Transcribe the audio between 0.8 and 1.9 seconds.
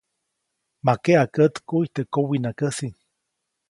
Ma keʼa kätkuʼy